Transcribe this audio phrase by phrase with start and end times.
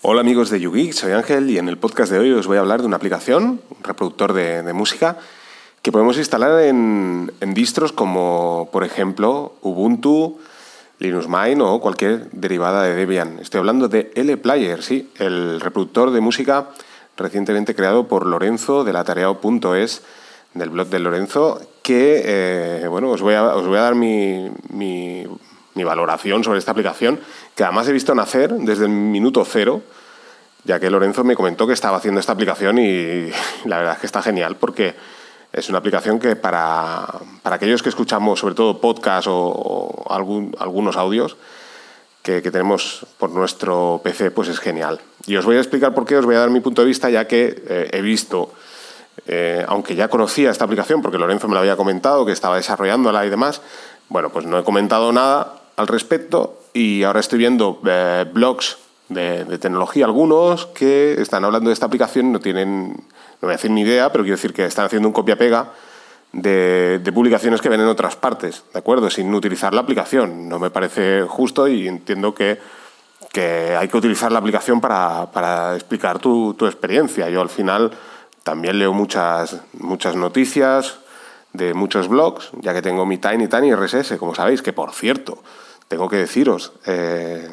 [0.00, 2.60] Hola amigos de YouGeek, soy Ángel y en el podcast de hoy os voy a
[2.60, 5.16] hablar de una aplicación, un reproductor de, música,
[5.82, 10.38] que podemos instalar en, distros como por ejemplo Ubuntu,
[11.00, 13.40] Linux Mint o cualquier derivada de Debian.
[13.40, 16.68] Estoy hablando de LPlayer, sí, el reproductor de música
[17.16, 20.02] recientemente creado por Lorenzo de la tarea.es
[20.54, 24.48] del blog de Lorenzo, que eh, bueno, os voy, a, os voy a dar mi,
[24.68, 25.24] mi,
[25.78, 27.18] mi valoración sobre esta aplicación,
[27.54, 29.82] que además he visto nacer desde el minuto cero
[30.64, 33.30] ya que Lorenzo me comentó que estaba haciendo esta aplicación y
[33.64, 34.94] la verdad es que está genial porque
[35.52, 37.06] es una aplicación que para,
[37.44, 41.36] aquellos que escuchamos sobre todo podcast o, algún, algunos audios
[42.22, 45.00] que, tenemos por nuestro PC, pues es genial.
[45.26, 47.08] Y os voy a explicar por qué, os voy a dar mi punto de vista
[47.08, 48.52] ya que eh, he visto,
[49.26, 53.24] eh, aunque ya conocía esta aplicación porque Lorenzo me lo había comentado, que estaba desarrollándola
[53.24, 53.62] y demás,
[54.10, 58.78] bueno, pues no he comentado nada al respecto y ahora estoy viendo eh, blogs
[59.08, 62.96] de, tecnología algunos que están hablando de esta aplicación no tienen, no
[63.40, 65.72] voy a decir ni idea, pero quiero decir que están haciendo un copia-pega
[66.32, 69.08] de, publicaciones que ven en otras partes, ¿de acuerdo?
[69.08, 70.48] Sin utilizar la aplicación.
[70.48, 72.58] No me parece justo y entiendo que,
[73.32, 77.30] que hay que utilizar la aplicación para, para explicar tu, tu, experiencia.
[77.30, 77.92] Yo al final
[78.42, 80.98] también leo muchas, muchas noticias
[81.52, 85.42] de muchos blogs, ya que tengo mi Tiny Tiny RSS, como sabéis, que por cierto,
[85.88, 86.72] tengo que deciros...
[86.86, 87.48] Eh,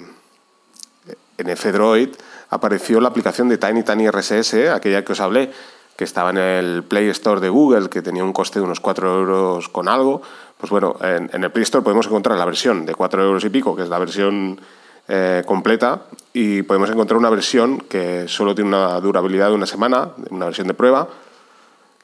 [1.38, 2.10] en F-Droid
[2.50, 5.52] apareció la aplicación de Tiny Tiny RSS, aquella que os hablé,
[5.96, 9.20] que estaba en el Play Store de Google, que tenía un coste de unos 4
[9.20, 10.22] euros con algo.
[10.58, 13.76] Pues bueno, en, el Play Store podemos encontrar la versión de 4 euros y pico,
[13.76, 14.60] que es la versión
[15.08, 20.10] eh, completa, y podemos encontrar una versión que solo tiene una durabilidad de una semana,
[20.30, 21.08] una versión de prueba,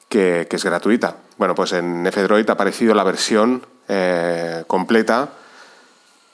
[0.08, 1.16] que, es gratuita.
[1.38, 5.30] Bueno, pues en F-Droid ha aparecido la versión eh, completa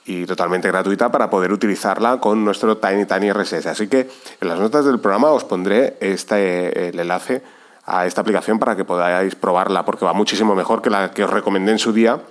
[0.05, 3.67] y totalmente gratuita para poder utilizarla con nuestro Tiny Tiny RSS.
[3.67, 4.09] Así que
[4.41, 7.43] en las notas del programa os pondré este, el enlace
[7.85, 11.29] a esta aplicación para que podáis probarla, porque va muchísimo mejor que la que os
[11.29, 12.21] recomendé en su día,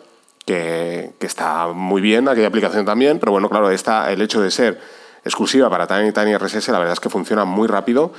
[0.44, 4.80] que, está muy bien, aquella aplicación también, pero bueno, claro, esta, el hecho de ser
[5.24, 8.12] exclusiva para Tiny Tiny RSS, la verdad es que funciona muy rápido,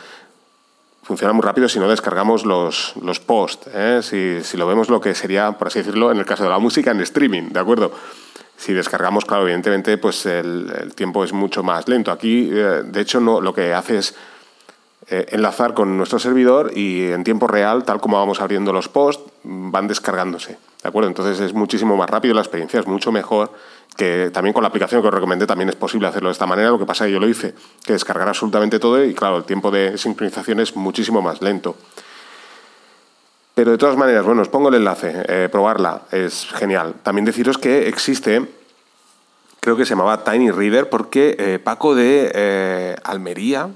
[1.01, 4.01] funciona muy rápido si no descargamos los, los posts, ¿eh?
[4.03, 6.59] si, si, lo vemos lo que sería, por así decirlo, en el caso de la
[6.59, 7.91] música en streaming, ¿de acuerdo?
[8.59, 12.11] Si descargamos, claro, evidentemente, pues el, tiempo es mucho más lento.
[12.11, 14.15] Aquí, eh, de hecho, no, lo que hace es
[15.07, 19.23] eh, enlazar con nuestro servidor y en tiempo real, tal como vamos abriendo los posts,
[19.43, 20.57] van descargándose.
[20.83, 21.07] ¿De acuerdo?
[21.07, 23.49] Entonces es muchísimo más rápido, la experiencia es mucho mejor,
[23.95, 26.69] que también con la aplicación que os recomendé también es posible hacerlo de esta manera.
[26.69, 27.55] Lo que pasa es que yo lo hice,
[27.85, 31.77] que descargar absolutamente todo y claro, el tiempo de sincronización es muchísimo más lento.
[33.59, 36.95] Pero de todas maneras, bueno, os pongo el enlace, eh, probarla, es genial.
[37.03, 38.47] También deciros que existe,
[39.59, 43.67] creo que se llamaba Tiny Reader, porque eh, Paco de eh, Almería,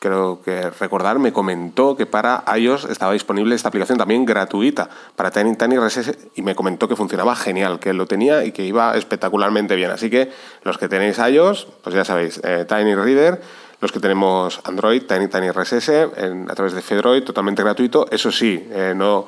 [0.00, 5.30] creo que recordar, me comentó que para iOS estaba disponible esta aplicación también gratuita para
[5.30, 8.94] Tiny, Tiny RSS y me comentó que funcionaba genial, que lo tenía y que iba
[8.98, 9.92] espectacularmente bien.
[9.92, 10.30] Así que
[10.62, 12.38] los que tenéis iOS, pues ya sabéis,
[12.68, 13.40] Tiny Reader
[13.80, 15.88] los que tenemos Android, Tiny Tiny RSS,
[16.48, 18.06] a través de Fedroid, totalmente gratuito.
[18.10, 19.26] Eso sí, eh, no,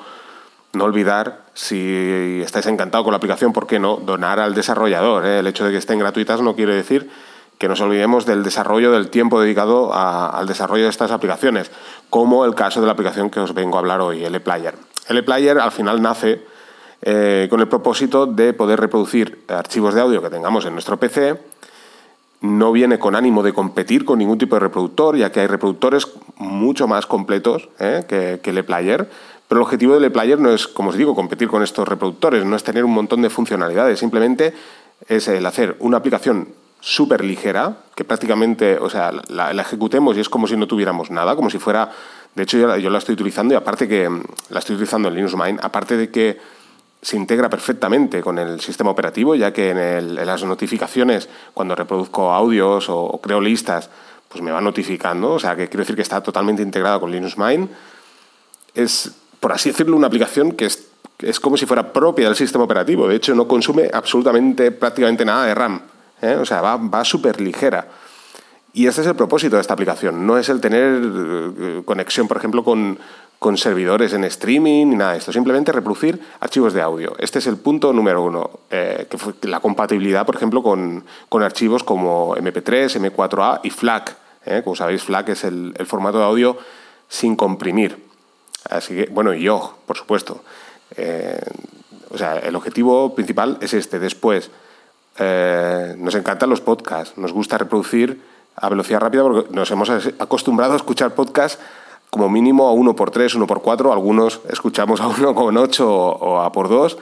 [0.75, 3.97] no olvidar, si estáis encantado con la aplicación, ¿por qué no?
[3.97, 5.25] Donar al desarrollador.
[5.27, 5.39] Eh.
[5.39, 7.11] El hecho de que estén gratuitas no quiere decir
[7.59, 11.71] que nos olvidemos del desarrollo, del tiempo dedicado al desarrollo de estas aplicaciones,
[12.11, 14.75] como el caso de la aplicación que os vengo a hablar hoy, LPlayer.
[15.09, 16.45] LPlayer al final nace
[17.03, 21.39] eh, con el propósito de poder reproducir archivos de audio que tengamos en nuestro PC
[22.43, 26.09] no viene con ánimo de competir con ningún tipo de reproductor, ya que hay reproductores
[26.37, 28.05] mucho más completos ¿eh?
[28.09, 29.09] que, que LePlayer.
[29.49, 32.57] Pero el objetivo de LePlayer no es, como os digo, competir con estos reproductores, no
[32.57, 34.55] es tener un montón de funcionalidades, simplemente
[35.09, 36.49] es el hacer una aplicación
[36.81, 41.37] súper ligera, que prácticamente, o sea, la, ejecutemos y es como si no tuviéramos nada,
[41.37, 41.91] como si fuera,
[42.35, 44.11] de hecho yo, la estoy utilizando y aparte que
[44.49, 46.41] la estoy utilizando en Linux Mint, aparte de que
[47.03, 52.89] se integra perfectamente con el sistema operativo, ya que en, las notificaciones, cuando reproduzco audios
[52.89, 53.91] o, creo listas,
[54.29, 55.33] pues me va notificando.
[55.33, 57.71] O sea, que quiero decir que está totalmente integrada con Linux Mint.
[58.75, 59.11] Es,
[59.41, 60.87] por así decirlo, una aplicación que es,
[61.19, 63.09] es como si fuera propia del sistema operativo.
[63.09, 65.83] De hecho, no consume absolutamente, prácticamente nada de RAM.
[66.23, 66.37] ¿eh?
[66.41, 67.89] O sea, va, va súper ligera.
[68.75, 70.25] Y este es el propósito de esta aplicación.
[70.25, 72.99] No es el tener eh, conexión, por ejemplo, con,
[73.43, 77.15] con servidores en streaming ni nada de esto, simplemente reproducir archivos de audio.
[77.19, 81.05] Este es el punto número uno, eh, que fue la compatibilidad, por ejemplo, con,
[81.43, 84.17] archivos como MP3, M4A y FLAC.
[84.47, 84.61] Eh.
[84.63, 86.57] Como sabéis, FLAC es el, formato de audio
[87.09, 87.99] sin comprimir.
[88.71, 90.43] Así que, bueno, y yo, por supuesto.
[90.97, 91.41] Eh,
[92.11, 93.99] o sea, el objetivo principal es este.
[93.99, 94.51] Después,
[95.19, 98.23] nos encantan los podcasts, nos gusta reproducir
[98.55, 101.61] a velocidad rápida porque nos hemos acostumbrado a escuchar podcast
[102.13, 106.53] como mínimo a 1 por 3 1 por 4 algunos escuchamos a 1,8 o a
[106.53, 106.99] por 2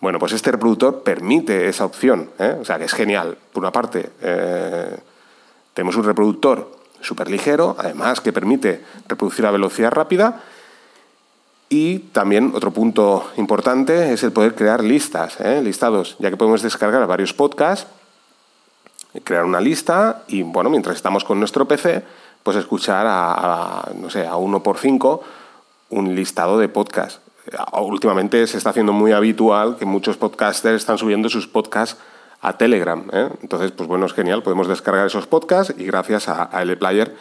[0.00, 2.56] bueno, pues este reproductor permite esa opción, ¿eh?
[2.60, 3.36] o sea que es genial.
[3.52, 4.96] Por una parte, eh,
[5.74, 6.70] tenemos un reproductor
[7.00, 10.40] súper ligero, además que permite reproducir a velocidad rápida.
[11.68, 15.60] Y también otro punto importante es el poder crear listas, ¿eh?
[15.62, 17.88] listados, ya que podemos descargar varios podcasts,
[19.24, 22.04] crear una lista y, bueno, mientras estamos con nuestro PC,
[22.48, 25.22] pues escuchar a, no sé, a uno por cinco
[25.90, 27.20] un listado de podcasts
[27.82, 32.00] últimamente se está haciendo muy habitual que muchos podcasters están subiendo sus podcasts
[32.40, 33.04] a Telegram.
[33.12, 33.28] ¿eh?
[33.42, 37.14] Entonces, pues bueno, es genial, podemos descargar esos podcasts y gracias a, a LPlayer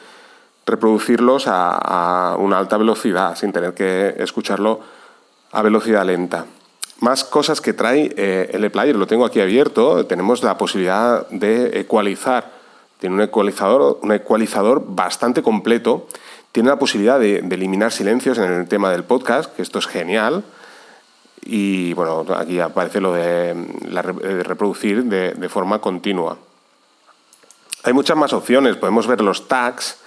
[0.65, 4.79] reproducirlos a, una alta velocidad sin tener que escucharlo
[5.51, 6.45] a velocidad lenta.
[7.01, 12.56] Más cosas que trae eh, LPlayer, lo tengo aquí abierto, tenemos la posibilidad de ecualizar.
[12.99, 16.07] Tiene un ecualizador, un ecualizador bastante completo
[16.57, 20.43] tiene la posibilidad de, eliminar silencios en el tema del podcast, que esto es genial.
[21.43, 23.53] Y bueno, aquí aparece lo de,
[24.43, 26.35] reproducir de, forma continua.
[27.83, 29.99] Hay muchas más opciones, podemos ver los tags.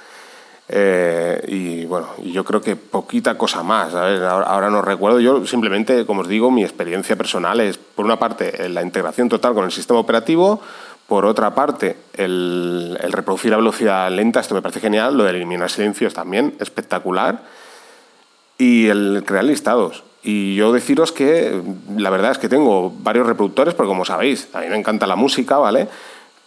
[0.72, 3.94] Eh, y bueno, yo creo que poquita cosa más.
[3.94, 5.20] Ahora, ahora, no recuerdo.
[5.20, 9.54] Yo simplemente, como os digo, mi experiencia personal es, por una parte, la integración total
[9.54, 10.60] con el sistema operativo,
[11.06, 15.70] por otra parte, el, reproducir a velocidad lenta, esto me parece genial, lo de eliminar
[15.70, 17.42] silencios también, espectacular,
[18.58, 20.02] y el crear listados.
[20.22, 21.62] Y yo deciros que
[21.96, 25.16] la verdad es que tengo varios reproductores, porque como sabéis, a mí me encanta la
[25.16, 25.88] música, ¿vale?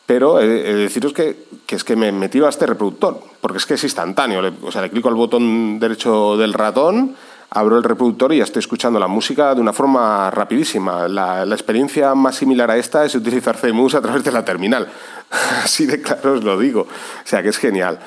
[0.05, 1.37] Pero deciros que,
[1.67, 4.41] es que me he metido a este reproductor, porque es que es instantáneo.
[4.61, 7.15] o sea, le clico al botón derecho del ratón
[7.53, 11.07] abro el reproductor y ya estoy escuchando la música de una forma rapidísima.
[11.07, 14.87] La, experiencia más similar a esta es utilizar CMUS a través de la terminal.
[15.63, 16.81] Así de claro os lo digo.
[16.81, 17.99] O sea que es genial.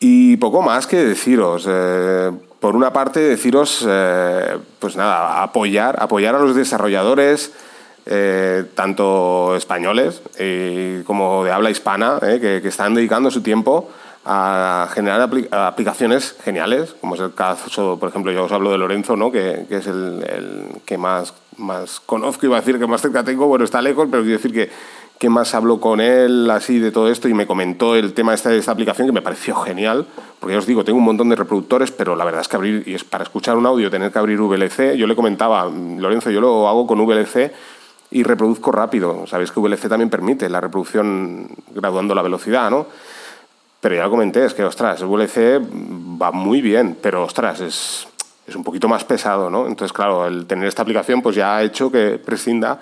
[0.00, 1.64] Y poco más que deciros.
[1.68, 7.52] Eh, por una parte, deciros, eh, pues nada, apoyar, apoyar a los desarrolladores,
[8.06, 10.22] eh, tanto españoles
[11.06, 13.90] como de habla hispana, que, que están dedicando su tiempo
[14.24, 19.16] a generar aplicaciones geniales, como es el caso, por ejemplo, yo os hablo de Lorenzo,
[19.16, 19.30] ¿no?
[19.30, 23.46] que, que es el, que más, más conozco, iba a decir que más cerca tengo,
[23.46, 24.70] bueno, está lejos, pero quiero decir que,
[25.18, 28.36] que más hablo con él así de todo esto y me comentó el tema de
[28.36, 30.06] esta, de esta aplicación que me pareció genial,
[30.40, 32.82] porque ya os digo, tengo un montón de reproductores, pero la verdad es que abrir,
[32.86, 36.40] y es para escuchar un audio tener que abrir VLC, yo le comentaba, Lorenzo, yo
[36.40, 37.52] lo hago con VLC
[38.10, 42.86] y reproduzco rápido, sabéis que VLC también permite la reproducción graduando la velocidad, ¿no?
[43.84, 45.60] Pero ya lo comenté, es que, ostras, el VLC
[46.18, 48.08] va muy bien, pero, ostras, es,
[48.46, 49.66] es un poquito más pesado, ¿no?
[49.66, 52.80] Entonces, claro, el tener esta aplicación pues ya ha hecho que prescinda,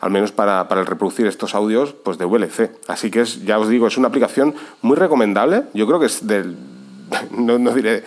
[0.00, 2.72] al menos para, para el reproducir estos audios, pues de VLC.
[2.88, 5.66] Así que es, ya os digo, es una aplicación muy recomendable.
[5.72, 6.56] Yo creo que es del,
[7.30, 8.02] no, no diré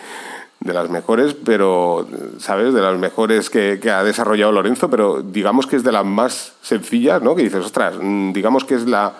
[0.60, 2.06] de las mejores, pero,
[2.40, 2.74] ¿sabes?
[2.74, 6.52] De las mejores que, que, ha desarrollado Lorenzo, pero digamos que es de las más
[6.60, 7.34] sencillas, ¿no?
[7.34, 9.14] Que dices, ostras, mm, digamos que es la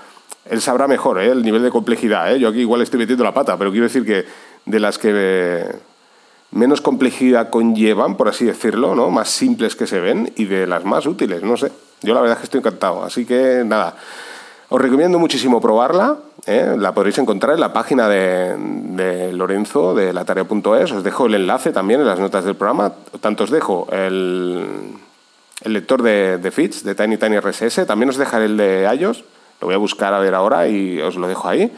[0.49, 1.31] él sabrá mejor ¿eh?
[1.31, 2.32] el nivel de complejidad.
[2.32, 2.38] ¿eh?
[2.38, 4.25] Yo aquí igual estoy metiendo la pata, pero quiero decir que
[4.67, 5.64] de las que
[6.50, 9.11] menos complejidad conllevan, por así decirlo, ¿no?
[9.11, 11.73] más simples que se ven y de las más útiles, no sé.
[12.02, 13.02] Yo la verdad es que estoy encantado.
[13.02, 13.96] Así que nada,
[14.69, 16.19] os recomiendo muchísimo probarla.
[16.46, 16.75] ¿eh?
[16.79, 20.93] La podréis encontrar en la página de, de Lorenzo, de latarea.es.
[20.93, 22.93] Os dejo el enlace también en las notas del programa.
[23.20, 24.67] Tanto os dejo el,
[25.63, 27.86] el lector de, de feeds, de Tiny Tiny RSS.
[27.86, 29.24] También os dejaré el de iOS
[29.61, 31.70] lo voy a buscar a ver ahora y os lo dejo ahí.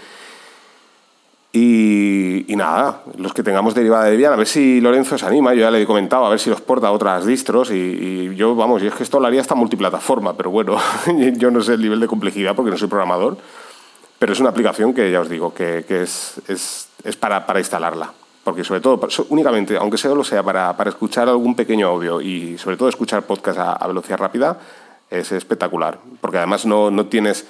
[1.58, 5.60] Y, nada, los que tengamos derivada de Debian, a ver si Lorenzo se anima, yo
[5.60, 8.82] ya le he comentado, a ver si los porta a otras distros y, yo, vamos,
[8.82, 10.76] y es que esto lo haría esta multiplataforma, pero bueno,
[11.36, 13.38] yo no sé el nivel de complejidad porque no soy programador,
[14.18, 18.12] pero es una aplicación que ya os digo, que, es, es, es para, para, instalarla,
[18.44, 22.76] porque sobre todo, únicamente, aunque solo sea para, para, escuchar algún pequeño audio y sobre
[22.76, 24.58] todo escuchar podcast a, a velocidad rápida,
[25.10, 27.46] es espectacular, porque además no, no tienes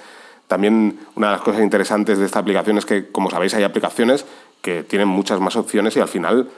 [0.47, 4.25] también una de las cosas interesantes de esta aplicación es que, como sabéis, hay aplicaciones
[4.61, 6.49] que tienen muchas más opciones y al final,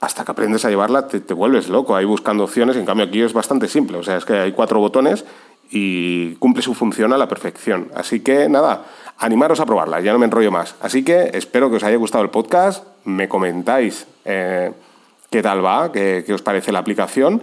[0.00, 2.76] hasta que aprendes a llevarla, te, vuelves loco ahí buscando opciones.
[2.76, 3.98] En cambio, aquí es bastante simple.
[3.98, 5.26] O sea, es que hay cuatro botones
[5.70, 7.90] y cumple su función a la perfección.
[7.94, 8.86] Así que nada,
[9.18, 10.74] animaros a probarla, ya no me enrollo más.
[10.80, 14.72] Así que espero que os haya gustado el podcast, me comentáis eh,
[15.28, 17.42] qué tal va, qué, qué os parece la aplicación.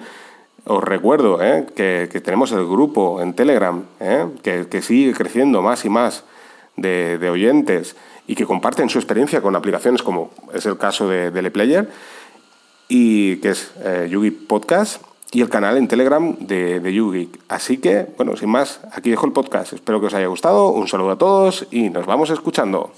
[0.67, 1.67] Os recuerdo ¿eh?
[1.75, 4.25] que, tenemos el grupo en Telegram, ¿eh?
[4.41, 6.23] que, sigue creciendo más y más
[6.75, 7.95] de, oyentes
[8.25, 11.87] y que comparten su experiencia con aplicaciones como es el caso de, de LePlayer,
[12.87, 17.29] y que es eh, Yugi Podcast, y el canal en Telegram de, de Yugi.
[17.47, 19.73] Así que, bueno, sin más, aquí dejo el podcast.
[19.73, 20.69] Espero que os haya gustado.
[20.69, 22.91] Un saludo a todos y nos vamos escuchando.